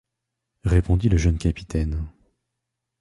répondit 0.63 1.09
le 1.09 1.17
jeune 1.17 1.37
capitaine. 1.37 2.07